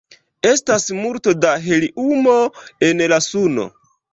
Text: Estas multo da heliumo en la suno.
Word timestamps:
Estas 0.51 0.85
multo 1.01 1.35
da 1.45 1.51
heliumo 1.67 2.35
en 2.89 3.07
la 3.15 3.21
suno. 3.29 3.71